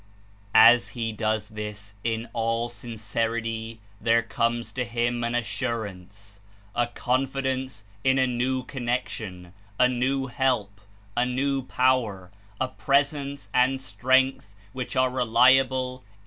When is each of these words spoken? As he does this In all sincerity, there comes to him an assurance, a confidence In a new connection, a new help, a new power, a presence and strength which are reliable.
As 0.55 0.89
he 0.97 1.11
does 1.11 1.49
this 1.49 1.93
In 2.03 2.27
all 2.33 2.69
sincerity, 2.69 3.81
there 4.01 4.23
comes 4.23 4.71
to 4.71 4.83
him 4.83 5.23
an 5.23 5.35
assurance, 5.35 6.39
a 6.73 6.87
confidence 6.87 7.83
In 8.03 8.17
a 8.17 8.25
new 8.25 8.63
connection, 8.63 9.53
a 9.79 9.87
new 9.87 10.25
help, 10.25 10.81
a 11.15 11.23
new 11.27 11.61
power, 11.61 12.31
a 12.59 12.67
presence 12.67 13.47
and 13.53 13.79
strength 13.79 14.55
which 14.73 14.95
are 14.95 15.11
reliable. 15.11 16.03